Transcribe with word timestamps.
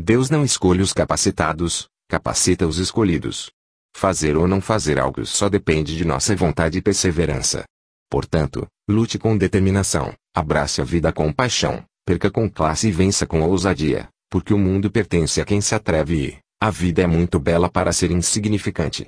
Deus 0.00 0.30
não 0.30 0.44
escolhe 0.44 0.80
os 0.80 0.92
capacitados, 0.92 1.88
capacita 2.08 2.68
os 2.68 2.78
escolhidos. 2.78 3.50
Fazer 3.96 4.36
ou 4.36 4.46
não 4.46 4.60
fazer 4.60 4.96
algo 4.96 5.26
só 5.26 5.48
depende 5.48 5.96
de 5.96 6.04
nossa 6.04 6.36
vontade 6.36 6.78
e 6.78 6.80
perseverança. 6.80 7.64
Portanto, 8.08 8.64
lute 8.88 9.18
com 9.18 9.36
determinação, 9.36 10.14
abrace 10.32 10.80
a 10.80 10.84
vida 10.84 11.12
com 11.12 11.32
paixão, 11.32 11.82
perca 12.06 12.30
com 12.30 12.48
classe 12.48 12.86
e 12.86 12.92
vença 12.92 13.26
com 13.26 13.42
ousadia, 13.42 14.08
porque 14.30 14.54
o 14.54 14.58
mundo 14.58 14.88
pertence 14.88 15.40
a 15.40 15.44
quem 15.44 15.60
se 15.60 15.74
atreve 15.74 16.28
e 16.28 16.38
a 16.62 16.70
vida 16.70 17.02
é 17.02 17.06
muito 17.08 17.40
bela 17.40 17.68
para 17.68 17.92
ser 17.92 18.12
insignificante. 18.12 19.04